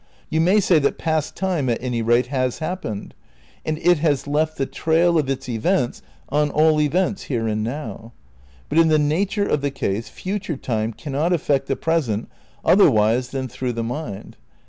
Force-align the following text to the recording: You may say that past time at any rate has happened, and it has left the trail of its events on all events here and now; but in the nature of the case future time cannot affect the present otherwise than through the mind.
You 0.31 0.41
may 0.41 0.59
say 0.59 0.79
that 0.79 0.97
past 0.97 1.35
time 1.35 1.69
at 1.69 1.77
any 1.79 2.01
rate 2.01 2.25
has 2.25 2.57
happened, 2.57 3.13
and 3.63 3.77
it 3.77 3.99
has 3.99 4.25
left 4.25 4.57
the 4.57 4.65
trail 4.65 5.19
of 5.19 5.29
its 5.29 5.47
events 5.47 6.01
on 6.29 6.49
all 6.49 6.81
events 6.81 7.25
here 7.25 7.47
and 7.47 7.63
now; 7.63 8.11
but 8.67 8.79
in 8.79 8.87
the 8.87 8.97
nature 8.97 9.45
of 9.45 9.61
the 9.61 9.69
case 9.69 10.09
future 10.09 10.57
time 10.57 10.91
cannot 10.91 11.33
affect 11.33 11.67
the 11.67 11.75
present 11.75 12.31
otherwise 12.65 13.29
than 13.29 13.47
through 13.47 13.73
the 13.73 13.83
mind. 13.83 14.37